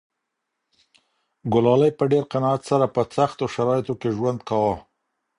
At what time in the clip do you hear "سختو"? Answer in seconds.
3.15-3.45